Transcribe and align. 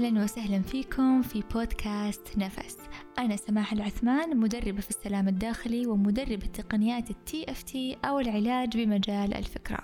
أهلا 0.00 0.22
وسهلا 0.22 0.62
فيكم 0.62 1.22
في 1.22 1.42
بودكاست 1.54 2.38
نفس. 2.38 2.78
أنا 3.18 3.36
سماح 3.36 3.72
العثمان 3.72 4.36
مدربة 4.36 4.80
في 4.80 4.90
السلام 4.90 5.28
الداخلي 5.28 5.86
ومدربة 5.86 6.46
تقنيات 6.46 7.10
التي 7.10 7.50
اف 7.50 7.62
تي 7.62 7.96
أو 8.04 8.20
العلاج 8.20 8.76
بمجال 8.76 9.34
الفكرة. 9.34 9.78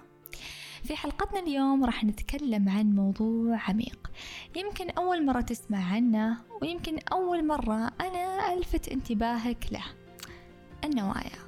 في 0.85 0.97
حلقتنا 0.97 1.41
اليوم 1.41 1.85
راح 1.85 2.05
نتكلم 2.05 2.69
عن 2.69 2.95
موضوع 2.95 3.59
عميق. 3.69 4.11
يمكن 4.57 4.91
أول 4.91 5.27
مرة 5.27 5.41
تسمع 5.41 5.93
عنه 5.95 6.37
ويمكن 6.63 6.99
أول 7.13 7.47
مرة 7.47 7.93
أنا 8.01 8.53
ألفت 8.53 8.89
انتباهك 8.89 9.67
له. 9.73 9.85
النوايا. 10.85 11.39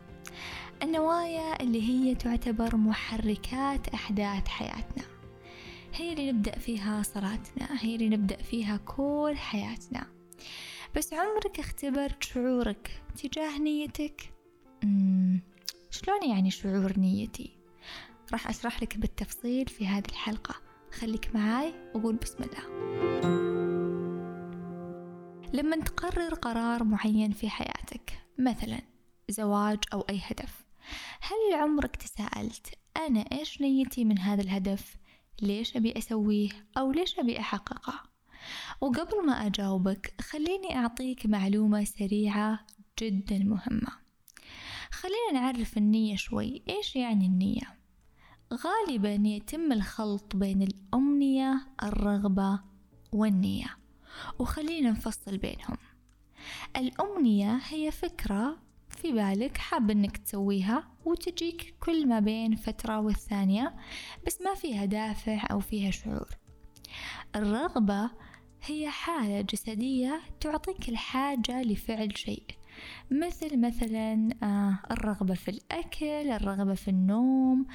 النوايا 0.83 1.63
اللي 1.63 1.89
هي 1.89 2.15
تعتبر 2.15 2.77
محركات 2.77 3.89
أحداث 3.89 4.49
حياتنا. 4.49 5.18
هي 5.99 6.13
اللي 6.13 6.33
نبدأ 6.33 6.59
فيها 6.59 7.03
صلاتنا 7.03 7.83
هي 7.83 7.95
اللي 7.95 8.09
نبدأ 8.09 8.37
فيها 8.37 8.77
كل 8.77 9.35
حياتنا 9.37 10.07
بس 10.97 11.13
عمرك 11.13 11.59
اختبرت 11.59 12.23
شعورك 12.23 13.03
تجاه 13.23 13.59
نيتك؟ 13.59 14.33
شلون 15.91 16.23
يعني 16.31 16.51
شعور 16.51 16.99
نيتي؟ 16.99 17.59
راح 18.33 18.49
أشرح 18.49 18.83
لك 18.83 18.99
بالتفصيل 18.99 19.67
في 19.67 19.87
هذه 19.87 20.07
الحلقة 20.09 20.55
خليك 20.93 21.35
معاي 21.35 21.75
وقول 21.95 22.17
بسم 22.17 22.37
الله 22.45 22.89
لما 25.53 25.77
تقرر 25.77 26.35
قرار 26.35 26.85
معين 26.85 27.31
في 27.31 27.51
حياتك 27.51 28.13
مثلا 28.39 28.81
زواج 29.29 29.79
أو 29.93 30.01
أي 30.01 30.21
هدف 30.25 30.65
هل 31.21 31.55
عمرك 31.55 31.97
تساءلت 31.97 32.67
أنا 32.97 33.21
إيش 33.33 33.61
نيتي 33.61 34.05
من 34.05 34.19
هذا 34.19 34.43
الهدف؟ 34.43 34.97
ليش 35.43 35.77
أبي 35.77 35.99
أسويه 35.99 36.51
أو 36.79 36.93
ليش 36.93 37.19
أبي 37.19 37.41
أحققه؟ 37.41 38.03
وقبل 38.81 39.27
ما 39.27 39.47
أجاوبك 39.47 40.15
خليني 40.21 40.77
أعطيك 40.77 41.27
معلومة 41.27 41.85
سريعة 41.85 42.67
جدا 43.01 43.39
مهمة. 43.39 44.09
خلينا 44.91 45.33
نعرف 45.33 45.79
النية 45.79 46.17
شوي. 46.17 46.63
إيش 46.69 46.97
يعني 46.97 47.27
النية؟ 47.27 47.79
غالبا 48.53 49.29
يتم 49.29 49.73
الخلط 49.73 50.37
بين 50.37 50.63
الأمنية 50.63 51.67
الرغبة 51.83 52.61
والنية. 53.13 53.77
وخلينا 54.39 54.91
نفصل 54.91 55.39
بينهم. 55.39 55.77
الأمنية 56.77 57.61
هي 57.69 57.91
فكرة 57.91 58.68
في 59.03 59.13
بالك 59.13 59.57
حاب 59.57 59.91
إنك 59.91 60.17
تسويها 60.17 60.89
وتجيك 61.05 61.75
كل 61.81 62.09
ما 62.09 62.21
بين 62.21 62.57
فترة 62.57 63.01
والثانية 63.01 63.75
بس 64.27 64.43
ما 64.43 64.55
فيها 64.55 64.85
دافع 64.85 65.47
أو 65.51 65.61
فيها 65.61 65.91
شعور. 65.91 66.29
الرغبة 67.37 68.11
هي 68.63 68.91
حالة 68.91 69.41
جسدية 69.41 70.21
تعطيك 70.41 70.89
الحاجة 70.89 71.63
لفعل 71.63 72.19
شيء 72.19 72.45
مثل 73.11 73.61
مثلا 73.61 74.29
آه، 74.43 74.79
الرغبة 74.91 75.35
في 75.35 75.51
الأكل 75.51 76.31
الرغبة 76.31 76.75
في 76.75 76.89
النوم 76.89 77.67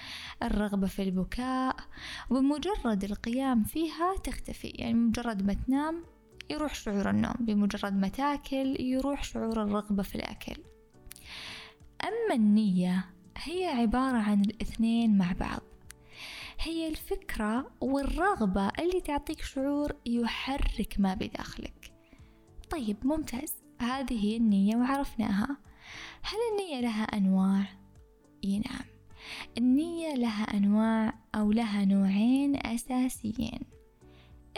الرغبة 0.44 0.88
في 0.88 1.04
البكاء. 1.04 1.76
وبمجرد 2.30 3.04
القيام 3.04 3.64
فيها 3.64 4.16
تختفي 4.24 4.68
يعني 4.68 4.94
مجرد 4.94 5.46
ما 5.46 5.54
تنام 5.54 6.04
يروح 6.50 6.76
شعور 6.76 7.10
النوم 7.10 7.36
بمجرد 7.40 7.94
ما 7.94 8.08
تاكل 8.08 8.82
يروح 8.82 9.24
شعور 9.24 9.64
الرغبة 9.64 10.04
في 10.04 10.16
الأكل. 10.16 10.73
أما 12.04 12.36
النية 12.36 13.06
هي 13.38 13.66
عبارة 13.66 14.18
عن 14.18 14.42
الاثنين 14.42 15.18
مع 15.18 15.32
بعض. 15.32 15.62
هي 16.60 16.88
الفكرة 16.88 17.72
والرغبة 17.82 18.68
اللي 18.80 19.02
تعطيك 19.02 19.42
شعور 19.42 19.96
يحرك 20.06 20.96
ما 20.98 21.14
بداخلك. 21.14 21.94
طيب 22.70 22.98
ممتاز. 23.04 23.54
هذه 23.82 24.26
هي 24.26 24.38
النية 24.38 24.76
وعرفناها. 24.76 25.58
هل 26.24 26.38
النية 26.52 26.82
لها 26.82 27.04
أنواع؟ 27.04 27.66
نعم. 28.46 28.86
النية 29.58 30.14
لها 30.16 30.44
أنواع 30.44 31.14
أو 31.36 31.52
لها 31.52 31.86
نوعين 31.86 32.56
أساسيين. 32.68 33.60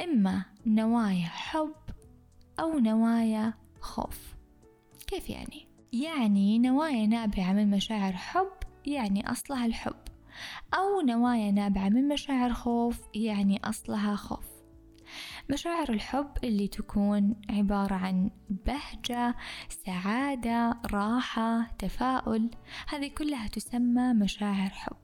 إما 0.04 0.46
نوايا 0.66 1.26
حب 1.26 1.76
أو 2.60 2.80
نوايا 2.80 3.54
خوف. 3.80 4.36
كيف 5.08 5.30
يعني؟ 5.30 5.75
يعني 5.94 6.60
نوايا 6.60 7.08
نابعة 7.08 7.54
من 7.54 7.70
مشاعر 7.70 8.14
حب 8.14 8.52
يعني 8.86 9.32
أصلها 9.32 9.66
الحب 9.66 9.96
أو 10.74 11.02
نوايا 11.02 11.52
نابعة 11.52 11.90
من 11.90 12.08
مشاعر 12.08 12.54
خوف 12.54 13.02
يعني 13.16 13.60
أصلها 13.64 14.16
خوف. 14.16 14.46
مشاعر 15.50 15.90
الحب 15.90 16.32
اللي 16.44 16.68
تكون 16.68 17.36
عبارة 17.50 17.94
عن 17.96 18.30
بهجة 18.50 19.36
سعادة 19.86 20.78
راحة 20.94 21.68
تفاؤل 21.80 22.50
هذه 22.88 23.08
كلها 23.08 23.48
تسمى 23.48 24.14
مشاعر 24.14 24.70
حب. 24.70 24.98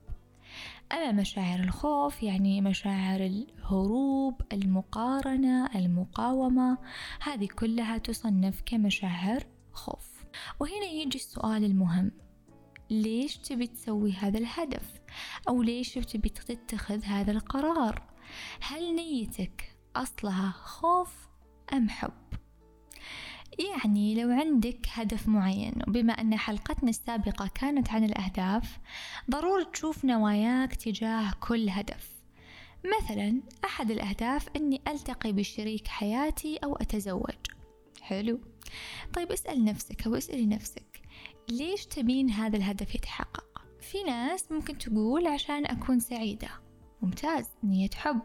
أما 0.92 1.12
مشاعر 1.12 1.60
الخوف 1.60 2.22
يعني 2.22 2.60
مشاعر 2.60 3.20
الهروب 3.20 4.42
المقارنة 4.52 5.66
المقاومة 5.74 6.78
هذه 7.22 7.48
كلها 7.58 7.98
تصنف 7.98 8.62
كمشاعر 8.66 9.44
خوف. 9.72 10.11
وهنا 10.60 10.86
يجي 10.86 11.18
السؤال 11.18 11.64
المهم. 11.64 12.10
ليش 12.90 13.36
تبي 13.36 13.66
تسوي 13.66 14.12
هذا 14.12 14.38
الهدف؟ 14.38 15.00
أو 15.48 15.62
ليش 15.62 15.94
تبي 15.94 16.28
تتخذ 16.28 17.04
هذا 17.04 17.32
القرار؟ 17.32 18.02
هل 18.60 18.94
نيتك 18.94 19.76
أصلها 19.96 20.50
خوف 20.50 21.14
أم 21.72 21.88
حب؟ 21.88 22.12
يعني 23.58 24.14
لو 24.14 24.30
عندك 24.30 24.86
هدف 24.92 25.28
معين 25.28 25.72
وبما 25.88 26.12
أن 26.12 26.36
حلقتنا 26.36 26.90
السابقة 26.90 27.50
كانت 27.54 27.90
عن 27.90 28.04
الأهداف 28.04 28.78
ضروري 29.30 29.64
تشوف 29.64 30.04
نواياك 30.04 30.74
تجاه 30.74 31.32
كل 31.40 31.68
هدف. 31.68 32.12
مثلا 32.84 33.42
أحد 33.64 33.90
الأهداف 33.90 34.48
أني 34.56 34.80
ألتقي 34.88 35.32
بشريك 35.32 35.88
حياتي 35.88 36.56
أو 36.56 36.76
أتزوج. 36.76 37.34
حلو. 38.02 38.40
طيب 39.14 39.32
اسأل 39.32 39.64
نفسك 39.64 40.06
أو 40.06 40.14
اسألي 40.14 40.46
نفسك 40.46 41.02
ليش 41.48 41.86
تبين 41.86 42.30
هذا 42.30 42.56
الهدف 42.56 42.94
يتحقق؟ 42.94 43.62
في 43.80 44.02
ناس 44.02 44.52
ممكن 44.52 44.78
تقول 44.78 45.26
عشان 45.26 45.66
أكون 45.66 46.00
سعيدة. 46.00 46.48
ممتاز 47.02 47.46
نية 47.64 47.90
حب. 47.94 48.22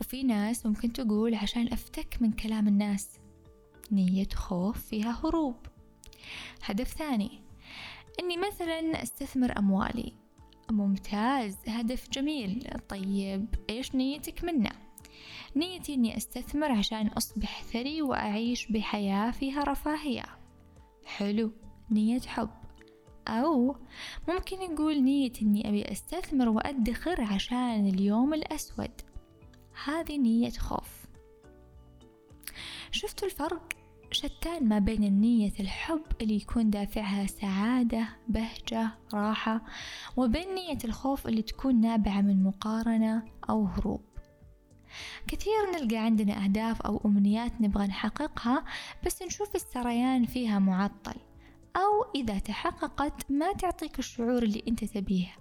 وفي 0.00 0.22
ناس 0.22 0.66
ممكن 0.66 0.92
تقول 0.92 1.34
عشان 1.34 1.72
أفتك 1.72 2.16
من 2.20 2.32
كلام 2.32 2.68
الناس. 2.68 3.08
نية 3.92 4.28
خوف 4.34 4.86
فيها 4.86 5.20
هروب. 5.24 5.56
هدف 6.64 6.88
ثاني 6.88 7.40
إني 8.20 8.36
مثلا 8.36 9.02
أستثمر 9.02 9.58
أموالي. 9.58 10.12
ممتاز 10.70 11.56
هدف 11.68 12.10
جميل. 12.10 12.68
طيب 12.88 13.46
إيش 13.70 13.94
نيتك 13.94 14.44
منه؟ 14.44 14.70
نيتي 15.56 15.94
إني 15.94 16.16
أستثمر 16.16 16.72
عشان 16.72 17.06
أصبح 17.06 17.62
ثري 17.62 18.02
وأعيش 18.02 18.66
بحياة 18.66 19.30
فيها 19.30 19.64
رفاهية. 19.64 20.24
حلو. 21.04 21.52
نية 21.90 22.20
حب. 22.20 22.50
أو 23.28 23.76
ممكن 24.28 24.56
نقول 24.56 25.02
نيتي 25.02 25.44
إني 25.44 25.68
أبي 25.68 25.92
أستثمر 25.92 26.48
وأدخر 26.48 27.20
عشان 27.20 27.86
اليوم 27.88 28.34
الأسود. 28.34 29.00
هذه 29.84 30.18
نية 30.18 30.50
خوف. 30.50 31.06
شفتوا 32.90 33.28
الفرق؟ 33.28 33.62
شتان 34.12 34.68
ما 34.68 34.78
بين 34.78 35.04
النية 35.04 35.52
الحب 35.60 36.02
اللي 36.20 36.36
يكون 36.36 36.70
دافعها 36.70 37.26
سعادة 37.26 38.08
بهجة 38.28 38.90
راحة 39.14 39.64
وبين 40.16 40.54
نية 40.54 40.78
الخوف 40.84 41.26
اللي 41.26 41.42
تكون 41.42 41.80
نابعة 41.80 42.20
من 42.20 42.42
مقارنة 42.42 43.22
أو 43.50 43.66
هروب. 43.66 44.09
كثير 45.26 45.70
نلقى 45.74 45.96
عندنا 45.96 46.44
أهداف 46.44 46.82
أو 46.82 47.00
أمنيات 47.04 47.60
نبغى 47.60 47.86
نحققها 47.86 48.64
بس 49.06 49.22
نشوف 49.22 49.54
السريان 49.54 50.26
فيها 50.26 50.58
معطل 50.58 51.16
أو 51.76 52.10
إذا 52.14 52.38
تحققت 52.38 53.30
ما 53.30 53.52
تعطيك 53.52 53.98
الشعور 53.98 54.42
اللي 54.42 54.62
أنت 54.68 54.84
تبيه 54.84 55.36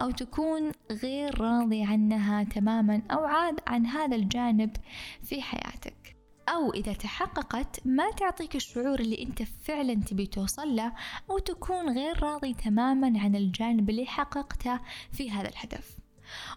أو 0.00 0.10
تكون 0.10 0.72
غير 0.90 1.40
راضي 1.40 1.84
عنها 1.84 2.44
تماما 2.44 3.02
أو 3.10 3.24
عاد 3.24 3.60
عن 3.66 3.86
هذا 3.86 4.16
الجانب 4.16 4.76
في 5.22 5.42
حياتك. 5.42 6.16
أو 6.48 6.72
إذا 6.72 6.92
تحققت 6.92 7.86
ما 7.86 8.10
تعطيك 8.10 8.56
الشعور 8.56 9.00
اللي 9.00 9.22
أنت 9.22 9.42
فعلا 9.42 9.94
تبي 9.94 10.26
توصل 10.26 10.76
له 10.76 10.92
أو 11.30 11.38
تكون 11.38 11.88
غير 11.94 12.22
راضي 12.22 12.54
تماما 12.54 13.20
عن 13.20 13.36
الجانب 13.36 13.90
اللي 13.90 14.06
حققته 14.06 14.80
في 15.12 15.30
هذا 15.30 15.48
الهدف. 15.48 15.98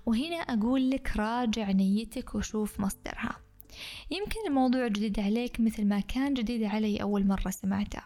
وهنا 0.06 0.36
أقول 0.36 0.90
لك 0.90 1.18
راجع 1.18 1.72
نيتك 1.72 2.36
وشوف 2.36 2.80
مصدرها. 2.80 3.38
يمكن 4.12 4.40
الموضوع 4.48 4.88
جديد 4.88 5.20
عليك 5.20 5.60
مثل 5.60 5.86
ما 5.86 6.00
كان 6.00 6.34
جديد 6.34 6.64
علي 6.64 7.02
أول 7.02 7.28
مرة 7.28 7.50
سمعته 7.50 8.02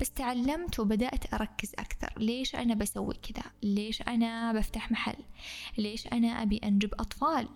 بس 0.00 0.10
تعلمت 0.10 0.80
وبدأت 0.80 1.34
أركز 1.34 1.72
أكثر. 1.78 2.12
ليش 2.16 2.54
أنا 2.54 2.74
بسوي 2.74 3.14
كذا؟ 3.14 3.44
ليش 3.62 4.02
أنا 4.02 4.52
بفتح 4.52 4.90
محل؟ 4.90 5.16
ليش 5.78 6.06
أنا 6.06 6.42
أبي 6.42 6.56
أنجب 6.64 6.94
أطفال؟ 6.94 7.48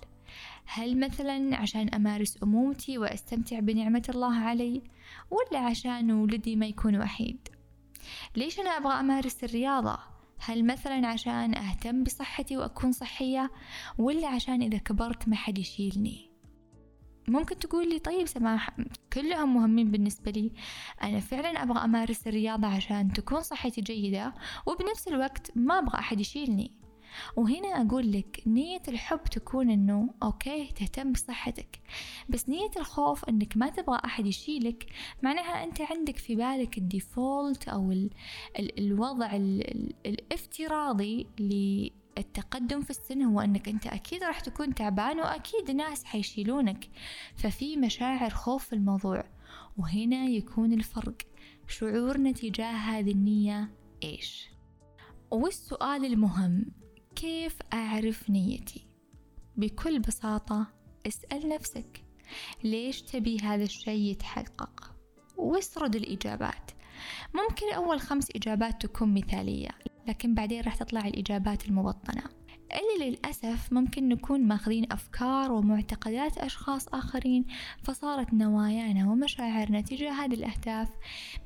هل 0.66 1.00
مثلا 1.00 1.56
عشان 1.56 1.88
أمارس 1.88 2.42
أمومتي 2.42 2.98
وأستمتع 2.98 3.60
بنعمة 3.60 4.02
الله 4.08 4.34
علي 4.34 4.82
ولا 5.30 5.58
عشان 5.58 6.10
ولدي 6.10 6.56
ما 6.56 6.66
يكون 6.66 6.96
وحيد 6.96 7.48
ليش 8.36 8.60
أنا 8.60 8.70
أبغى 8.70 9.00
أمارس 9.00 9.44
الرياضة؟ 9.44 9.98
هل 10.38 10.66
مثلا 10.66 11.06
عشان 11.06 11.54
أهتم 11.54 12.04
بصحتي 12.04 12.56
وأكون 12.56 12.92
صحية 12.92 13.50
ولا 13.98 14.28
عشان 14.28 14.62
إذا 14.62 14.78
كبرت 14.78 15.28
ما 15.28 15.36
حد 15.36 15.58
يشيلني؟ 15.58 16.28
ممكن 17.28 17.58
تقول 17.58 17.88
لي 17.88 17.98
طيب 17.98 18.26
سماح 18.26 18.70
كلهم 19.12 19.54
مهمين 19.54 19.90
بالنسبة 19.90 20.30
لي. 20.30 20.52
أنا 21.02 21.20
فعلا 21.20 21.62
أبغى 21.62 21.84
أمارس 21.84 22.26
الرياضة 22.26 22.66
عشان 22.66 23.12
تكون 23.12 23.40
صحتي 23.40 23.80
جيدة 23.80 24.34
وبنفس 24.66 25.08
الوقت 25.08 25.56
ما 25.56 25.78
أبغى 25.78 25.98
أحد 25.98 26.20
يشيلني. 26.20 26.77
وهنا 27.36 27.68
أقول 27.68 28.12
لك 28.12 28.42
نية 28.46 28.82
الحب 28.88 29.24
تكون 29.24 29.70
إنه 29.70 30.14
okay 30.22 30.66
تهتم 30.66 31.12
بصحتك. 31.12 31.80
بس 32.28 32.48
نية 32.48 32.70
الخوف 32.76 33.24
إنك 33.24 33.56
ما 33.56 33.70
تبغى 33.70 34.00
أحد 34.04 34.26
يشيلك 34.26 34.86
معناها 35.22 35.64
أنت 35.64 35.80
عندك 35.80 36.16
في 36.16 36.36
بالك 36.36 36.78
ال 36.78 36.90
default 36.90 37.68
أو 37.68 37.92
ال 37.92 38.10
ال 38.58 38.78
الوضع 38.78 39.36
ال 39.36 39.70
ال 39.70 39.94
الافتراضي 40.06 41.26
التقدم 42.18 42.82
في 42.82 42.90
السن 42.90 43.22
هو 43.22 43.40
أنك 43.40 43.68
أنت 43.68 43.86
أكيد 43.86 44.24
راح 44.24 44.40
تكون 44.40 44.74
تعبان 44.74 45.20
وأكيد 45.20 45.70
ناس 45.70 46.04
حيشيلونك. 46.04 46.88
ففي 47.36 47.76
مشاعر 47.76 48.30
خوف 48.30 48.64
في 48.64 48.72
الموضوع 48.72 49.24
وهنا 49.76 50.24
يكون 50.24 50.72
الفرق. 50.72 51.16
شعورنا 51.68 52.32
تجاه 52.32 52.72
هذه 52.72 53.10
النية 53.10 53.70
إيش؟ 54.04 54.48
والسؤال 55.30 56.04
المهم 56.04 56.66
كيف 57.18 57.56
أعرف 57.72 58.30
نيتي؟ 58.30 58.86
بكل 59.56 59.98
بساطة 59.98 60.66
اسأل 61.06 61.48
نفسك. 61.48 62.04
ليش 62.64 63.02
تبي 63.02 63.38
هذا 63.38 63.62
الشيء 63.62 64.10
يتحقق؟ 64.10 64.94
واسرد 65.36 65.96
الإجابات. 65.96 66.70
ممكن 67.34 67.72
أول 67.74 68.00
خمس 68.00 68.28
إجابات 68.36 68.82
تكون 68.82 69.14
مثالية 69.14 69.68
لكن 70.08 70.34
بعدين 70.34 70.60
راح 70.60 70.76
تطلع 70.76 71.00
الإجابات 71.00 71.68
المبطنة. 71.68 72.22
اللي 72.72 73.10
للأسف 73.10 73.72
ممكن 73.72 74.08
نكون 74.08 74.44
ماخذين 74.44 74.92
أفكار 74.92 75.52
ومعتقدات 75.52 76.38
أشخاص 76.38 76.88
آخرين 76.88 77.46
فصارت 77.82 78.34
نوايانا 78.34 79.10
ومشاعرنا 79.10 79.80
تجاه 79.80 80.12
هذه 80.12 80.34
الأهداف 80.34 80.88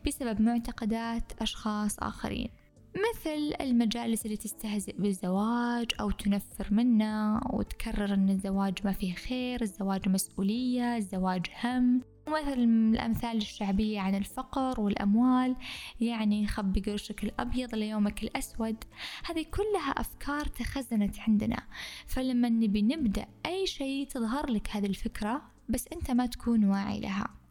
بسبب 0.07 0.41
معتقدات 0.41 1.33
أشخاص 1.43 1.99
آخرين. 1.99 2.62
مثل 2.97 3.55
المجالس 3.61 4.25
اللي 4.25 4.37
تستهزئ 4.37 4.93
بالزواج 4.99 5.91
أو 6.01 6.11
تنفر 6.11 6.69
منه 6.71 7.41
وتكرر 7.51 8.15
أن 8.15 8.31
الزواج 8.31 8.79
ما 8.85 8.93
فيه 8.93 9.15
خير 9.15 9.63
الزواج 9.63 10.09
مسؤولية 10.09 10.97
الزواج 10.97 11.47
هم. 11.65 12.03
مثل 12.29 12.59
الأمثال 12.59 13.37
الشعبية 13.37 14.01
عن 14.01 14.15
الفقر 14.15 14.81
والأموال 14.81 15.57
يعني 16.01 16.47
خبي 16.47 16.81
قرشك 16.81 17.25
الأبيض 17.25 17.75
ليومك 17.75 18.23
الأسود. 18.23 18.85
هذه 19.25 19.45
كلها 19.51 19.91
أفكار 19.91 20.45
تخزنت 20.45 21.21
عندنا. 21.21 21.63
فلما 22.07 22.49
نبي 22.49 22.83
نبدأ 22.83 23.27
أي 23.47 23.67
شيء 23.67 24.07
تظهر 24.07 24.51
لك 24.51 24.69
هذه 24.71 24.87
الفكرة 24.87 25.43
بس 25.69 25.89
أنت 25.93 26.11
ما 26.11 26.27
تكون 26.27 26.65
واعي 26.65 27.01
لها. 27.01 27.42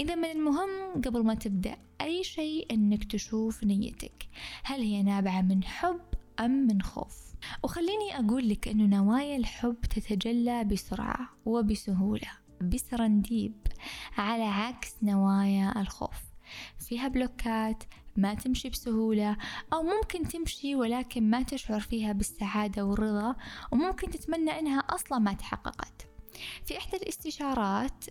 إذا 0.00 0.14
من 0.14 0.24
المهم 0.24 1.02
قبل 1.04 1.24
ما 1.24 1.34
تبدأ 1.34 1.76
أي 2.00 2.24
شيء 2.24 2.66
أنك 2.70 3.04
تشوف 3.04 3.64
نيتك. 3.64 4.28
هل 4.64 4.80
هي 4.80 5.02
نابعة 5.02 5.42
من 5.42 5.64
حب 5.64 6.00
أم 6.40 6.50
من 6.50 6.82
خوف؟ 6.82 7.32
وخليني 7.62 8.18
أقول 8.18 8.48
لك 8.48 8.68
أنه 8.68 8.96
نوايا 8.96 9.36
الحب 9.36 9.80
تتجلى 9.80 10.64
بسرعة 10.64 11.28
وبسهولة 11.44 12.30
بسرنديب 12.60 13.54
على 14.16 14.44
عكس 14.44 14.94
نوايا 15.02 15.80
الخوف. 15.80 16.20
فيها 16.78 17.08
بلوكات 17.08 17.84
ما 18.16 18.34
تمشي 18.34 18.68
بسهولة 18.68 19.36
أو 19.72 19.82
ممكن 19.82 20.28
تمشي 20.28 20.74
ولكن 20.74 21.30
ما 21.30 21.42
تشعر 21.42 21.80
فيها 21.80 22.12
بالسعادة 22.12 22.84
والرضا 22.84 23.36
وممكن 23.72 24.10
تتمنى 24.10 24.58
إنها 24.58 24.78
أصلا 24.78 25.18
ما 25.18 25.32
تحققت. 25.32 26.08
في 26.64 26.78
إحدى 26.78 26.96
الاستشارات 26.96 28.04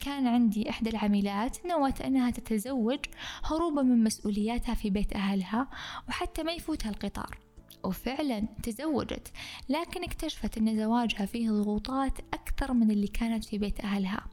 كان 0.00 0.26
عندي 0.26 0.70
إحدى 0.70 0.90
العميلات 0.90 1.66
نوت 1.66 2.00
أنها 2.00 2.30
تتزوج 2.30 2.98
هروبا 3.44 3.82
من 3.82 4.04
مسؤولياتها 4.04 4.74
في 4.74 4.90
بيت 4.90 5.12
أهلها 5.12 5.68
وحتى 6.08 6.42
ما 6.42 6.52
يفوتها 6.52 6.90
القطار 6.90 7.38
وفعلا 7.84 8.48
تزوجت 8.62 9.32
لكن 9.68 10.04
اكتشفت 10.04 10.58
أن 10.58 10.76
زواجها 10.76 11.26
فيه 11.26 11.50
ضغوطات 11.50 12.18
أكثر 12.34 12.72
من 12.72 12.90
اللي 12.90 13.08
كانت 13.08 13.44
في 13.44 13.58
بيت 13.58 13.80
أهلها 13.80 14.26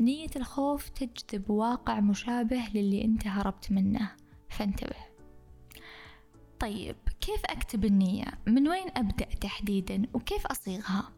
نية 0.00 0.30
الخوف 0.36 0.88
تجذب 0.88 1.50
واقع 1.50 2.00
مشابه 2.00 2.68
للي 2.74 3.04
أنت 3.04 3.26
هربت 3.26 3.72
منه 3.72 4.10
فانتبه 4.50 5.10
طيب 6.60 6.96
كيف 7.20 7.44
أكتب 7.44 7.84
النية؟ 7.84 8.26
من 8.46 8.68
وين 8.68 8.86
أبدأ 8.96 9.24
تحديدا؟ 9.24 10.02
وكيف 10.14 10.46
أصيغها؟ 10.46 11.12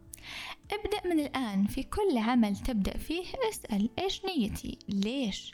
ابدأ 0.72 1.14
من 1.14 1.20
الآن. 1.20 1.66
في 1.66 1.82
كل 1.82 2.18
عمل 2.18 2.56
تبدأ 2.56 2.98
فيه 2.98 3.24
اسأل 3.50 3.90
إيش 3.98 4.24
نيتي؟ 4.24 4.78
ليش؟ 4.88 5.52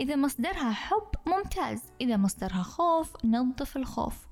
إذا 0.00 0.16
مصدرها 0.16 0.72
حب 0.72 1.08
ممتاز. 1.26 1.82
إذا 2.00 2.16
مصدرها 2.16 2.62
خوف 2.62 3.24
نظف 3.24 3.76
الخوف. 3.76 4.26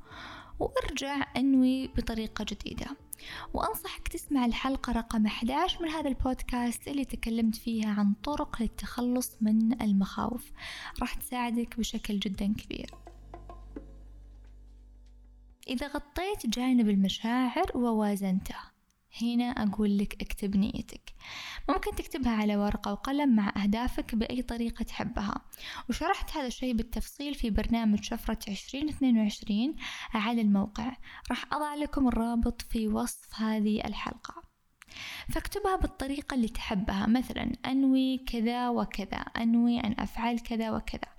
وأرجع 0.61 1.26
أنوي 1.37 1.88
بطريقة 1.88 2.44
جديدة. 2.49 2.87
وأنصحك 3.55 4.08
تسمع 4.08 4.44
الحلقة 4.44 4.93
رقم 4.93 5.26
11 5.26 5.82
من 5.82 5.88
هذا 5.88 6.08
البودكاست 6.08 6.88
اللي 6.88 7.05
تكلمت 7.05 7.56
فيها 7.56 7.90
عن 7.90 8.12
طرق 8.25 8.62
للتخلص 8.62 9.37
من 9.40 9.82
المخاوف. 9.82 10.52
راح 11.00 11.14
تساعدك 11.14 11.79
بشكل 11.79 12.19
جدا 12.19 12.55
كبير. 12.55 12.90
إذا 15.69 15.87
غطيت 15.87 16.46
جانب 16.46 16.88
المشاعر 16.88 17.70
ووازنته 17.75 18.56
هنا 19.22 19.44
أقول 19.44 19.99
لك 19.99 20.22
اكتب 20.22 20.56
نيتك. 20.56 21.14
ممكن 21.69 21.90
تكتبها 21.90 22.32
على 22.32 22.56
ورقة 22.56 22.93
وقلم 22.93 23.37
مع 23.37 23.52
أهدافك 23.62 24.14
بأي 24.14 24.43
طريقة 24.43 24.82
تحبها. 24.82 25.44
وشرحت 25.88 26.37
هذا 26.37 26.46
الشيء 26.46 26.72
بالتفصيل 26.72 27.34
في 27.34 27.50
برنامج 27.50 28.02
شفرة 28.02 28.38
عشرين 28.49 28.88
اثنين 28.88 29.19
وعشرين 29.19 29.76
على 30.14 30.40
الموقع. 30.40 30.96
راح 31.31 31.44
أضع 31.52 31.75
لكم 31.75 32.08
الرابط 32.08 32.62
في 32.62 32.88
وصف 32.88 33.40
هذه 33.40 33.84
الحلقة. 33.84 34.43
فاكتبها 35.28 35.76
بالطريقة 35.76 36.34
اللي 36.34 36.49
تحبها. 36.49 37.06
مثلا 37.06 37.52
أنوي 37.66 38.18
كذا 38.18 38.68
وكذا 38.68 39.18
أنوي 39.18 39.80
أن 39.80 39.94
أفعل 39.99 40.38
كذا 40.38 40.71
وكذا. 40.71 41.18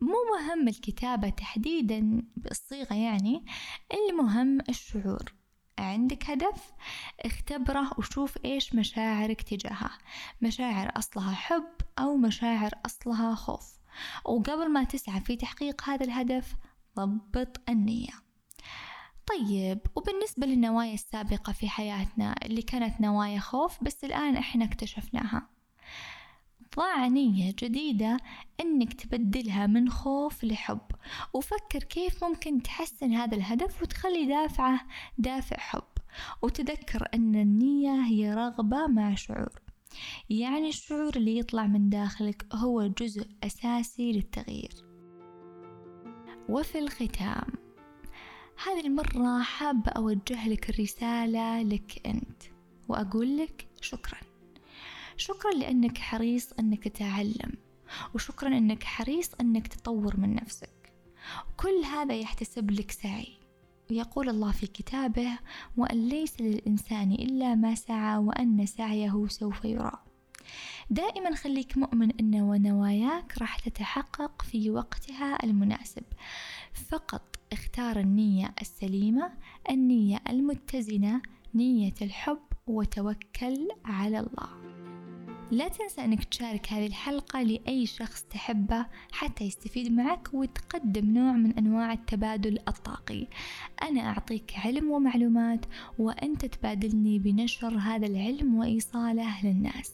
مو 0.00 0.16
مهم 0.36 0.68
الكتابة 0.68 1.28
تحديدا 1.28 2.22
بالصيغة 2.36 2.94
يعني 2.94 3.44
المهم 3.92 4.60
الشعور. 4.68 5.41
عندك 5.78 6.30
هدف 6.30 6.72
اختبره 7.20 7.90
وشوف 7.98 8.38
إيش 8.44 8.74
مشاعرك 8.74 9.42
تجاهه. 9.42 9.90
مشاعر 10.42 10.92
أصلها 10.96 11.34
حب 11.34 11.72
أو 11.98 12.16
مشاعر 12.16 12.70
أصلها 12.86 13.34
خوف. 13.34 13.72
وقبل 14.24 14.70
ما 14.70 14.84
تسعى 14.84 15.20
في 15.20 15.36
تحقيق 15.36 15.82
هذا 15.88 16.04
الهدف 16.04 16.56
ضبط 16.96 17.60
النية. 17.68 18.12
طيب 19.26 19.78
وبالنسبة 19.96 20.46
للنوايا 20.46 20.94
السابقة 20.94 21.52
في 21.52 21.68
حياتنا 21.68 22.34
اللي 22.42 22.62
كانت 22.62 23.00
نوايا 23.00 23.38
خوف 23.38 23.84
بس 23.84 24.04
الآن 24.04 24.36
إحنا 24.36 24.64
اكتشفناها. 24.64 25.51
ضع 26.76 27.06
نية 27.06 27.54
جديدة 27.58 28.16
إنك 28.60 28.92
تبدلها 28.94 29.66
من 29.66 29.88
خوف 29.88 30.44
لحب. 30.44 30.80
وفكر 31.32 31.78
كيف 31.78 32.24
ممكن 32.24 32.62
تحسن 32.62 33.12
هذا 33.12 33.36
الهدف 33.36 33.82
وتخلي 33.82 34.26
دافعه 34.26 34.80
دافع 35.18 35.56
حب. 35.56 35.82
وتذكر 36.42 37.08
أن 37.14 37.34
النية 37.34 38.04
هي 38.04 38.34
رغبة 38.34 38.86
مع 38.86 39.14
شعور. 39.14 39.60
يعني 40.30 40.68
الشعور 40.68 41.16
اللي 41.16 41.38
يطلع 41.38 41.66
من 41.66 41.90
داخلك 41.90 42.46
هو 42.54 42.86
جزء 42.86 43.26
أساسي 43.44 44.12
للتغيير. 44.12 44.72
وفي 46.48 46.78
الختام 46.78 47.52
هذه 48.66 48.86
المرة 48.86 49.42
حابة 49.42 49.92
أوجه 49.92 50.48
لك 50.48 50.70
الرسالة 50.70 51.62
لك 51.62 52.06
أنت. 52.06 52.42
وأقول 52.88 53.36
لك 53.36 53.66
شكراً. 53.80 54.31
شكرا 55.16 55.50
لأنك 55.50 55.98
حريص 55.98 56.52
أنك 56.52 56.88
تتعلم 56.88 57.52
وشكرا 58.14 58.48
أنك 58.48 58.84
حريص 58.84 59.30
أنك 59.40 59.66
تطور 59.66 60.20
من 60.20 60.34
نفسك. 60.34 60.92
كل 61.56 61.84
هذا 61.84 62.14
يحتسب 62.14 62.70
لك 62.70 62.90
سعي 62.90 63.38
ويقول 63.90 64.28
الله 64.28 64.52
في 64.52 64.66
كتابه 64.66 65.38
وأن 65.76 66.08
ليس 66.08 66.40
للإنسان 66.40 67.12
إلا 67.12 67.54
ما 67.54 67.74
سعى 67.74 68.16
وأن 68.16 68.66
سعيه 68.66 69.26
سوف 69.28 69.64
يرى. 69.64 69.92
دائما 70.90 71.34
خليك 71.34 71.78
مؤمن 71.78 72.10
أن 72.20 72.34
ونواياك 72.34 73.38
راح 73.38 73.58
تتحقق 73.58 74.42
في 74.42 74.70
وقتها 74.70 75.44
المناسب. 75.44 76.02
فقط 76.88 77.36
اختار 77.52 78.00
النية 78.00 78.54
السليمة 78.60 79.32
النية 79.70 80.20
المتزنة 80.28 81.22
نية 81.54 81.94
الحب 82.02 82.42
وتوكل 82.66 83.68
على 83.84 84.20
الله. 84.20 84.81
لا 85.52 85.68
تنسى 85.68 86.04
أنك 86.04 86.24
تشارك 86.24 86.72
هذه 86.72 86.86
الحلقة 86.86 87.42
لأي 87.42 87.86
شخص 87.86 88.22
تحبه 88.22 88.86
حتى 89.12 89.44
يستفيد 89.44 89.92
معك 89.92 90.28
وتقدم 90.32 91.14
نوع 91.14 91.32
من 91.32 91.58
أنواع 91.58 91.92
التبادل 91.92 92.58
الطاقي. 92.68 93.26
أنا 93.82 94.00
أعطيك 94.00 94.52
علم 94.64 94.90
ومعلومات 94.90 95.66
وأنت 95.98 96.44
تبادلني 96.44 97.18
بنشر 97.18 97.78
هذا 97.78 98.06
العلم 98.06 98.54
وإيصاله 98.54 99.46
للناس. 99.46 99.92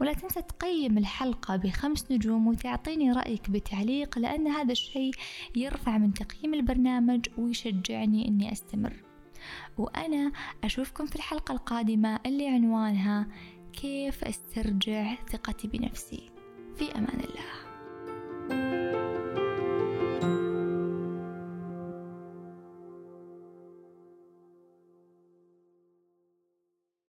ولا 0.00 0.12
تنسى 0.12 0.42
تقيم 0.42 0.98
الحلقة 0.98 1.56
بخمس 1.56 2.10
نجوم 2.10 2.46
وتعطيني 2.46 3.12
رأيك 3.12 3.50
بتعليق 3.50 4.18
لأن 4.18 4.48
هذا 4.48 4.72
الشيء 4.72 5.14
يرفع 5.56 5.98
من 5.98 6.14
تقييم 6.14 6.54
البرنامج 6.54 7.26
ويشجعني 7.38 8.28
أني 8.28 8.52
أستمر. 8.52 8.92
وأنا 9.78 10.32
أشوفكم 10.64 11.06
في 11.06 11.16
الحلقة 11.16 11.52
القادمة 11.52 12.20
اللي 12.26 12.48
عنوانها 12.48 13.26
كيف 13.72 14.24
أسترجع 14.24 15.14
ثقتي 15.32 15.68
بنفسي؟ 15.68 16.30
في 16.78 16.92
أمان 16.92 17.20
الله. 17.20 17.67